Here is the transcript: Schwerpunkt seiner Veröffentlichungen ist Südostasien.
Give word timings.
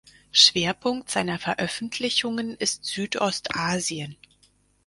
Schwerpunkt 0.31 1.11
seiner 1.11 1.37
Veröffentlichungen 1.37 2.55
ist 2.57 2.83
Südostasien. 2.85 4.17